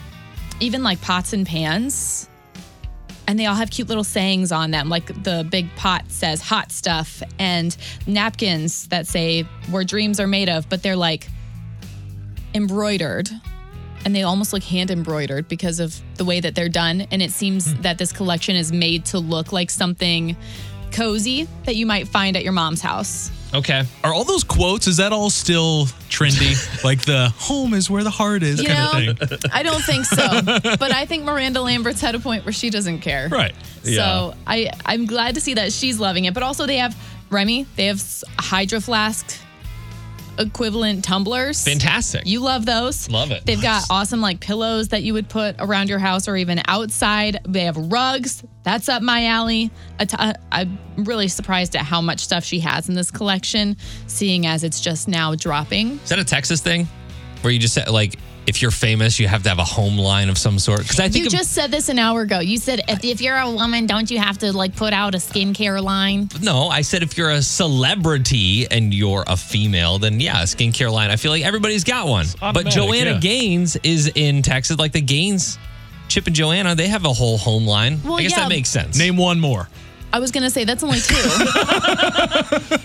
[0.60, 2.29] even like pots and pans.
[3.27, 4.89] And they all have cute little sayings on them.
[4.89, 10.49] Like the big pot says hot stuff, and napkins that say where dreams are made
[10.49, 11.27] of, but they're like
[12.53, 13.29] embroidered.
[14.05, 17.07] And they almost look hand embroidered because of the way that they're done.
[17.11, 17.81] And it seems hmm.
[17.81, 20.38] that this collection is made to look like something
[20.91, 23.31] cozy that you might find at your mom's house.
[23.55, 23.83] Okay.
[24.03, 26.55] Are all those quotes, is that all still trendy?
[26.83, 29.51] like the home is where the heart is You kind know, of thing.
[29.53, 30.41] I don't think so.
[30.43, 33.27] but I think Miranda Lambert's at a point where she doesn't care.
[33.29, 33.55] Right.
[33.83, 36.33] So I, I'm glad to see that she's loving it.
[36.33, 36.95] But also they have
[37.29, 39.37] Remy, they have s- Hydro Flask
[40.37, 41.63] equivalent tumblers.
[41.63, 42.25] Fantastic.
[42.25, 43.09] You love those.
[43.09, 43.45] Love it.
[43.45, 47.39] They've got awesome like pillows that you would put around your house or even outside.
[47.47, 48.43] They have rugs.
[48.65, 49.71] That's up my alley.
[49.99, 53.78] A t- uh, I'm really surprised at how much stuff she has in this collection,
[54.08, 55.91] seeing as it's just now dropping.
[56.04, 56.88] Is that a Texas thing?
[57.41, 58.15] Where you just said, like,
[58.47, 60.82] if you're famous, you have to have a home line of some sort?
[60.82, 62.39] Because I think You of- just said this an hour ago.
[62.39, 65.19] You said if, if you're a woman, don't you have to like put out a
[65.19, 66.30] skincare line?
[66.41, 70.91] No, I said if you're a celebrity and you're a female, then yeah, a skincare
[70.91, 71.12] line.
[71.12, 72.25] I feel like everybody's got one.
[72.39, 73.19] But Joanna yeah.
[73.19, 74.78] Gaines is in Texas.
[74.78, 75.58] Like the Gaines,
[76.07, 77.99] Chip and Joanna, they have a whole home line.
[78.03, 78.41] Well, I guess yeah.
[78.41, 78.97] that makes sense.
[78.97, 79.67] Name one more.
[80.13, 81.15] I was gonna say that's only two.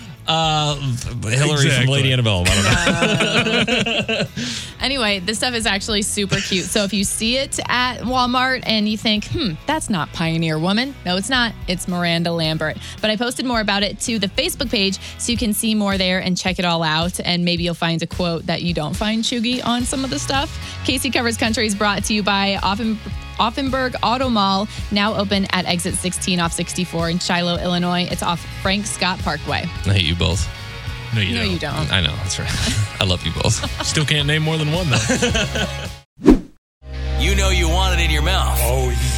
[0.31, 0.75] Uh,
[1.23, 2.43] Hillary from Lady Annabelle.
[2.47, 4.25] I don't know.
[4.81, 6.65] Anyway, this stuff is actually super cute.
[6.65, 10.95] So if you see it at Walmart and you think, hmm, that's not Pioneer Woman.
[11.05, 11.53] No, it's not.
[11.67, 12.77] It's Miranda Lambert.
[12.99, 15.99] But I posted more about it to the Facebook page so you can see more
[15.99, 17.19] there and check it all out.
[17.23, 20.17] And maybe you'll find a quote that you don't find cheugy on some of the
[20.17, 20.49] stuff.
[20.83, 22.97] Casey Covers Country is brought to you by Offen-
[23.41, 28.07] Auffenberg Auto Mall, now open at exit 16 off 64 in Shiloh, Illinois.
[28.11, 29.63] It's off Frank Scott Parkway.
[29.85, 30.47] I hate you both.
[31.15, 31.51] No, you No, don't.
[31.51, 31.91] you don't.
[31.91, 32.15] I know.
[32.17, 32.49] That's right.
[33.01, 33.55] I love you both.
[33.85, 35.87] Still can't name more than one though.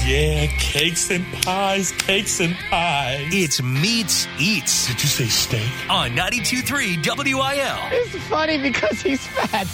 [0.05, 3.27] yeah, cakes and pies, cakes and pies.
[3.31, 5.69] It's Meats Eats Did you say steak?
[5.89, 7.77] on 92.3 WIL.
[7.91, 9.67] It's funny because he's fat.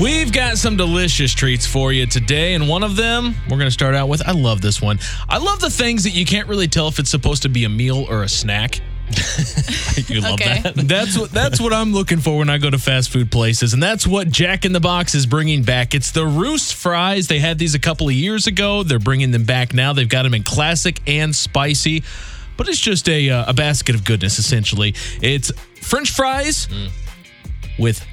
[0.00, 3.70] We've got some delicious treats for you today, and one of them we're going to
[3.70, 4.26] start out with.
[4.26, 4.98] I love this one.
[5.28, 7.68] I love the things that you can't really tell if it's supposed to be a
[7.68, 8.80] meal or a snack.
[10.08, 10.60] you love Okay.
[10.60, 10.74] that.
[10.76, 13.82] That's what that's what I'm looking for when I go to fast food places, and
[13.82, 15.94] that's what Jack in the Box is bringing back.
[15.94, 17.26] It's the Roost fries.
[17.28, 18.82] They had these a couple of years ago.
[18.82, 19.92] They're bringing them back now.
[19.92, 22.02] They've got them in classic and spicy,
[22.56, 24.94] but it's just a uh, a basket of goodness essentially.
[25.20, 25.50] It's
[25.82, 26.68] French fries
[27.78, 28.04] with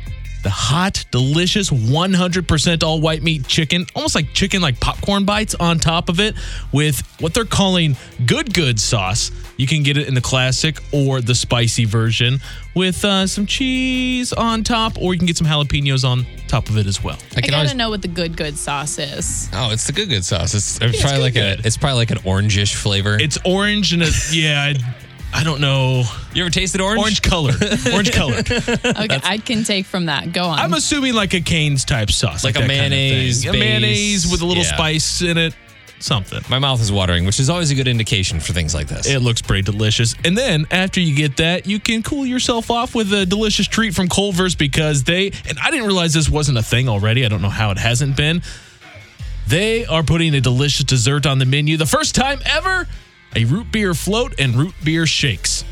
[0.43, 5.80] the hot, delicious 100% all white meat chicken, almost like chicken like popcorn bites on
[5.80, 6.36] top of it
[6.71, 7.95] with what they're calling
[8.26, 9.32] good good sauce.
[9.58, 12.39] You can get it in the classic or the spicy version
[12.76, 16.78] with uh, some cheese on top, or you can get some jalapenos on top of
[16.78, 17.17] it as well.
[17.36, 19.50] I can gotta always- know what the good good sauce is.
[19.54, 20.54] Oh, it's the good good sauce.
[20.54, 23.17] It's, it's probably like good a it's probably like an orangish flavor.
[23.19, 24.73] It's orange and a, yeah,
[25.34, 26.04] I, I don't know.
[26.34, 27.00] you ever tasted orange?
[27.00, 27.56] Orange colored.
[27.94, 28.50] Orange colored.
[28.52, 30.34] Okay, I can take from that.
[30.34, 30.60] Go on.
[30.60, 32.44] I'm assuming like a Cane's type sauce.
[32.44, 32.90] Like a that kind of thing.
[32.92, 33.60] mayonnaise A base.
[33.60, 34.76] mayonnaise with a little Yeah.
[34.76, 35.56] spice in it.
[36.00, 36.42] Something.
[36.48, 39.08] My mouth is watering, which is always a good indication for things like this.
[39.08, 40.13] It looks pretty delicious.
[40.24, 43.96] And then after you get that, you can cool yourself off with a delicious treat
[43.96, 47.26] from Culver's because they, and I didn't realize this wasn't a thing already.
[47.26, 48.44] I don't know how it hasn't been.
[49.48, 51.78] They are putting a delicious dessert on the menu.
[51.78, 52.88] The first time ever,
[53.36, 55.63] a root beer float and root beer shakes.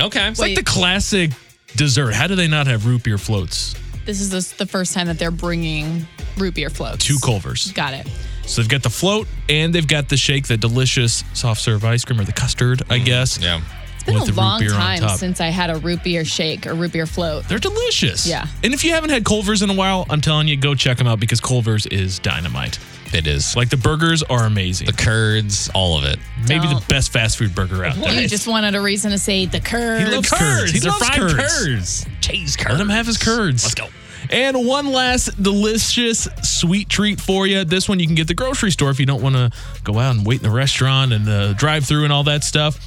[0.00, 0.28] okay.
[0.28, 1.30] It's like the classic
[1.76, 2.14] dessert.
[2.14, 3.74] How do they not have root beer floats?
[4.04, 7.04] this is the, the first time that they're bringing root beer floats.
[7.04, 7.72] Two Culver's.
[7.72, 8.08] Got it.
[8.46, 12.04] So they've got the float and they've got the shake, the delicious soft serve ice
[12.04, 13.38] cream or the custard, I mm, guess.
[13.38, 13.62] yeah.
[13.94, 16.92] It's been with a long time since I had a root beer shake or root
[16.92, 17.48] beer float.
[17.48, 18.26] They're delicious.
[18.26, 18.46] Yeah.
[18.62, 21.06] And if you haven't had Culver's in a while, I'm telling you, go check them
[21.06, 22.78] out because Culver's is dynamite.
[23.14, 23.54] It is.
[23.54, 24.86] Like the burgers are amazing.
[24.88, 26.18] the curds, all of it.
[26.48, 26.88] Maybe the Don't.
[26.88, 28.20] best fast food burger out there.
[28.20, 30.00] You just wanted a reason to say the curd.
[30.08, 30.72] He loves curds.
[30.72, 31.34] He They're loves fried curds.
[31.64, 32.06] curds.
[32.20, 32.72] Cheese curds.
[32.72, 33.62] Let him have his curds.
[33.64, 33.86] Let's go.
[34.30, 37.62] And one last delicious sweet treat for you.
[37.64, 39.50] This one you can get at the grocery store if you don't want to
[39.84, 42.78] go out and wait in the restaurant and the drive through and all that stuff.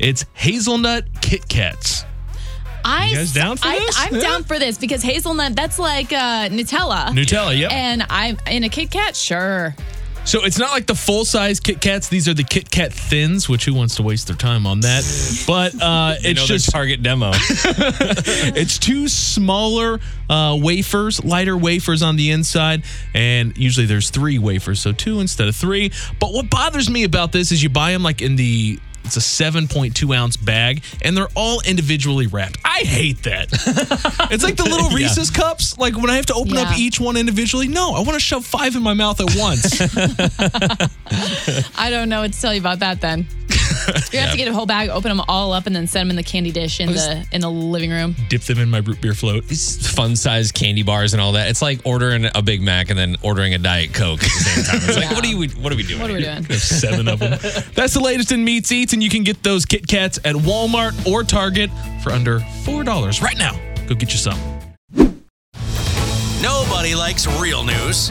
[0.00, 2.04] It's hazelnut Kit Kats.
[2.86, 3.96] I, You guys down for I, this?
[3.98, 4.20] I'm Yeah.
[4.20, 7.08] down for this because hazelnut, that's like uh, Nutella.
[7.08, 7.72] Nutella, yep.
[7.72, 9.74] And I'm in a Kit Kat, sure.
[10.24, 12.08] So it's not like the full size Kit Kats.
[12.08, 15.04] These are the Kit Kat thins, which who wants to waste their time on that?
[15.46, 17.30] But uh, it's know just target demo.
[17.34, 22.82] it's two smaller uh, wafers, lighter wafers on the inside,
[23.14, 25.92] and usually there's three wafers, so two instead of three.
[26.18, 29.20] But what bothers me about this is you buy them like in the it's a
[29.20, 32.58] 7.2 ounce bag, and they're all individually wrapped.
[32.64, 33.48] I hate that.
[34.30, 35.06] it's like the little Yeah.
[35.06, 35.78] Reese's cups.
[35.78, 37.68] Like when I have to open up each one individually.
[37.68, 39.80] No, I want to shove five in my mouth at once.
[41.78, 43.26] I don't know what to tell you about that then.
[44.12, 46.10] You have to get a whole bag, open them all up, and then set them
[46.10, 48.14] in the candy dish in the in the living room.
[48.28, 49.46] Dip them in my root beer float.
[49.46, 51.48] These fun sized candy bars and all that.
[51.48, 54.64] It's like ordering a Big Mac and then ordering a Diet Coke at the same
[54.64, 54.76] time.
[54.88, 55.14] It's like, Yeah.
[55.14, 55.48] what are you?
[55.62, 56.00] What are we doing?
[56.00, 56.40] What are we here?
[56.40, 56.58] doing?
[56.58, 57.30] Seven of them.
[57.74, 61.06] That's the latest in meats eats, and you can get those Kit Kats at Walmart
[61.06, 61.70] or Target
[62.02, 63.58] for under four dollars right now.
[63.86, 64.38] Go get you some.
[66.42, 68.10] Nobody likes real news.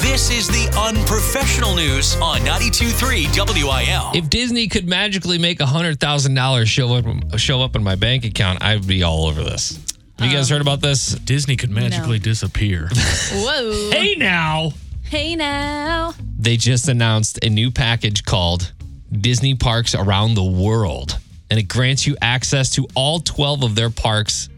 [0.00, 4.12] This is the unprofessional news on 92.3 WIL.
[4.14, 7.04] If Disney could magically make hundred thousand dollars show up
[7.36, 9.76] show up in my bank account, I'd be all over this.
[10.20, 11.12] Have you guys um, heard about this?
[11.14, 12.88] Disney could magically disappear.
[13.32, 13.90] Whoa.
[13.90, 14.70] Hey now.
[15.02, 16.14] Hey now.
[16.38, 18.72] They just announced a new package called
[19.10, 21.18] Disney Parks Around the World,
[21.50, 24.48] and it grants you access to all 12 of their parks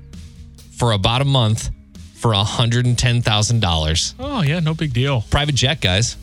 [0.73, 1.71] for about a month
[2.21, 4.15] for $110,000.
[4.21, 5.23] oh yeah, no big deal.
[5.31, 6.17] Private jet, guys.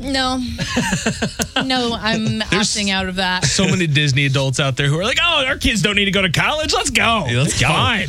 [0.00, 0.38] No.
[1.64, 3.44] no, I'm opting out of that.
[3.44, 6.10] So many Disney adults out there who are like, "Oh, our kids don't need to
[6.10, 6.72] go to college.
[6.74, 7.24] Let's go.
[7.30, 8.08] let's go." Fine.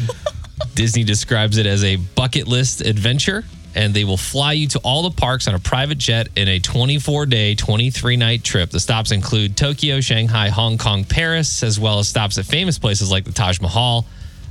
[0.74, 3.44] Disney describes it as a bucket list adventure.
[3.76, 6.60] and they will fly you to all the parks on a private jet in a
[6.60, 8.70] 24 day, 23 night trip.
[8.70, 13.10] The stops include Tokyo, Shanghai, Hong Kong, Paris, as well as stops at famous places
[13.12, 14.06] like the Taj Mahal,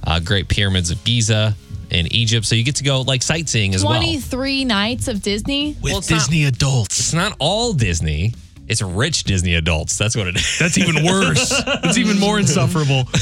[0.04, 1.54] uh, Great Pyramids of Giza,
[1.92, 2.46] in Egypt.
[2.46, 3.94] So you get to go like sightseeing as well.
[3.94, 5.76] 23 nights of Disney.
[5.80, 6.98] With Well, it's not- Disney adults.
[6.98, 8.34] It's not all Disney.
[8.68, 9.98] It's rich Disney adults.
[9.98, 10.58] That's what it is.
[10.58, 11.52] That's even worse.
[11.84, 13.04] it's even more insufferable.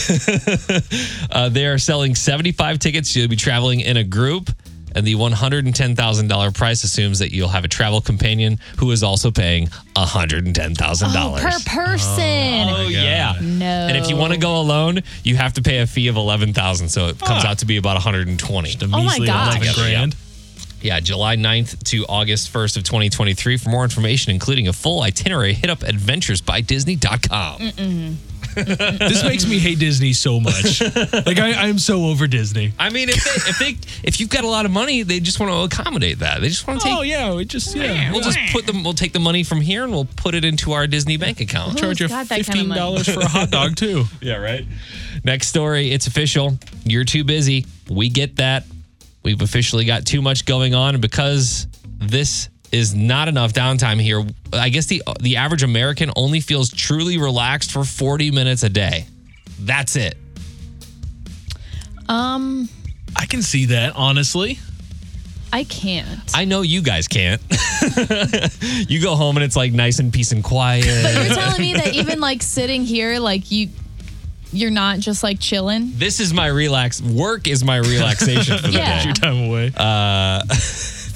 [1.33, 3.15] Uh, they are selling 75 tickets.
[3.15, 4.51] You'll be traveling in a group,
[4.95, 9.67] and the $110,000 price assumes that you'll have a travel companion who is also paying
[9.97, 11.13] $110,000.
[11.15, 12.69] Oh, per person.
[12.69, 13.35] Oh, oh yeah.
[13.41, 13.65] No.
[13.65, 16.89] And if you want to go alone, you have to pay a fee of 11000
[16.89, 19.57] So it comes out to be about 120 Oh my Measly gosh.
[19.57, 20.17] 11 grand.
[20.83, 23.59] Yeah, July 9th to August 1st of 2023.
[23.59, 28.19] For more information, including a full itinerary, hit up adventuresbydisney.com.
[28.55, 30.81] This makes me hate Disney so much.
[30.81, 32.73] Like I, I'm so over Disney.
[32.79, 35.39] I mean, if they, if they if you've got a lot of money, they just
[35.41, 36.41] want to accommodate that.
[36.41, 38.13] They just want to take Oh yeah, we just yeah.
[38.13, 38.83] We'll just put them.
[38.83, 41.79] We'll take the money from here and we'll put it into our Disney bank account.
[41.79, 42.79] charge you got that kind of fifteen money?
[42.79, 44.05] dollars for a hot dog too.
[44.21, 44.67] Yeah, right.
[45.25, 45.93] Next story.
[45.93, 46.59] It's official.
[46.85, 47.67] You're too busy.
[47.89, 48.65] We get that.
[49.23, 51.67] We've officially got too much going on, and because
[51.99, 57.19] this is not enough downtime here, I guess the the average American only feels truly
[57.19, 59.07] relaxed for 40 minutes a day.
[59.61, 60.17] That's it.
[62.09, 62.69] Um,
[63.17, 64.59] I can see that honestly.
[65.53, 66.21] I can't.
[66.33, 67.41] I know you guys can't.
[68.89, 70.85] you go home and it's like nice and peace and quiet.
[71.03, 73.69] But you're telling me that even like sitting here, like you,
[74.53, 75.91] you're not just like chilling.
[75.97, 77.03] this is my relax.
[77.03, 78.99] Work is my relaxation for the Yeah.
[79.01, 79.05] day.
[79.07, 79.73] Your time away.
[79.77, 80.45] Uh,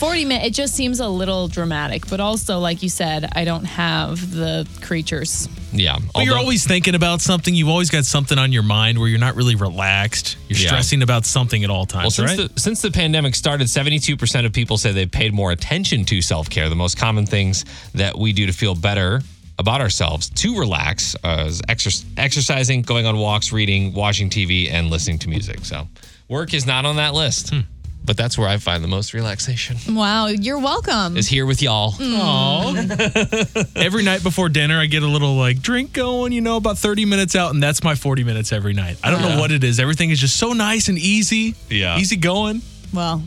[0.05, 2.07] 40 minutes, it just seems a little dramatic.
[2.09, 5.49] But also, like you said, I don't have the creatures.
[5.73, 5.99] Yeah.
[6.13, 7.55] But you're always thinking about something.
[7.55, 10.37] You've always got something on your mind where you're not really relaxed.
[10.49, 10.67] You're Yeah.
[10.69, 12.55] stressing about something at all Well, times, since right?
[12.55, 16.69] the since the pandemic started, 72% of people say they've paid more attention to self-care.
[16.69, 17.65] The most common things
[17.95, 19.23] that we do to feel better
[19.59, 24.91] about ourselves to relax uh, is exer- exercising, going on walks, reading, watching TV, and
[24.91, 25.65] listening to music.
[25.65, 25.89] So,
[26.29, 27.51] work is not on that list.
[27.51, 27.61] Hmm.
[28.07, 29.79] But that's where I find the most relaxation.
[29.95, 31.17] Wow, you're welcome.
[31.17, 31.93] Is here with y'all.
[31.93, 33.73] Aww.
[33.77, 37.07] Every night before dinner, I get a little like drink going, you know, about 30
[37.07, 38.99] minutes out, and that's my 40 minutes every night.
[39.03, 39.81] I don't know what it is.
[39.81, 41.55] Everything is just so nice and easy.
[41.71, 41.97] Yeah.
[41.99, 42.61] Easy going.
[42.93, 43.23] Well,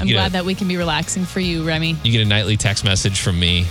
[0.00, 0.14] I'm Yeah.
[0.16, 1.96] glad that we can be relaxing for you, Remy.
[2.04, 3.64] You get a nightly text message from me.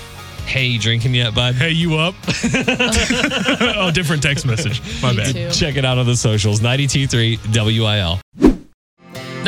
[0.47, 1.53] Hey, you drinking yet, bud?
[1.55, 2.15] Hey, you up?
[3.77, 4.81] oh, different text message.
[5.01, 5.33] My Me bad.
[5.35, 5.49] too.
[5.51, 6.59] Check it out on the socials.
[6.59, 8.19] 923 WIL.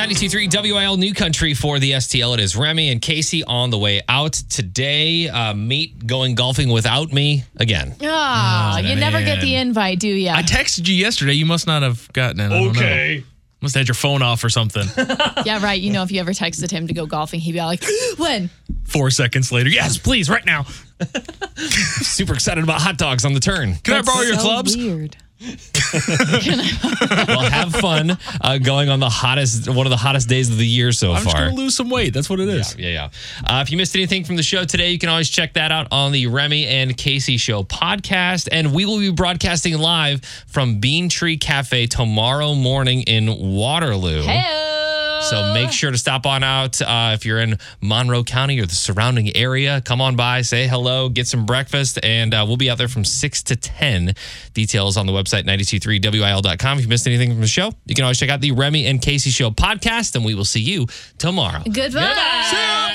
[0.05, 2.35] 923 WIL New Country for the STL.
[2.35, 5.27] It is Remy and Casey on the way out today.
[5.27, 7.95] Uh, Meat going golfing without me again.
[8.03, 10.35] Ah, you never get the invite, do ya?
[10.35, 11.33] I texted you yesterday.
[11.33, 12.45] You must not have gotten it.
[12.45, 13.23] I don't know.
[13.61, 14.85] Must have had your phone off or something.
[15.43, 15.81] yeah, right.
[15.81, 17.83] You know, if you ever texted him to go golfing, he'd be all like,
[18.17, 18.51] "When?"
[18.83, 20.67] Four seconds later, yes, please, right now.
[21.55, 23.73] Super excited about hot dogs on the turn.
[23.77, 24.77] Can I borrow your so clubs?
[24.77, 25.17] Weird.
[27.27, 30.65] Well, have fun uh, going on the hottest, one of the hottest days of the
[30.65, 31.45] year so I'm just far.
[31.45, 32.13] gonna lose some weight.
[32.13, 32.75] That's what it is.
[32.77, 33.09] Yeah, yeah.
[33.45, 35.87] Uh, if you missed anything from the show today, you can always check that out
[35.91, 38.49] on the Remy and Casey Show podcast.
[38.51, 44.23] And we will be broadcasting live from Bean Tree Cafe tomorrow morning in Waterloo.
[44.23, 44.74] Hey.
[45.21, 48.75] So make sure to stop on out uh, if you're in Monroe County or the
[48.75, 49.81] surrounding area.
[49.81, 53.05] Come on by, say hello, get some breakfast, and uh, we'll be out there from
[53.05, 54.13] 6 to 10.
[54.53, 56.77] Details on the website 923wil.com.
[56.77, 59.01] If you missed anything from the show, you can always check out the Remy and
[59.01, 61.61] Casey Show podcast, and we will see you tomorrow.
[61.63, 62.85] Goodbye.